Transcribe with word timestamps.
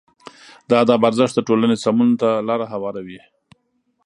د 0.69 0.71
ادب 0.83 0.99
ارزښت 1.09 1.33
د 1.35 1.39
ټولنې 1.47 1.75
سمون 1.83 2.09
ته 2.21 2.29
لاره 2.47 2.65
هواروي. 2.73 3.19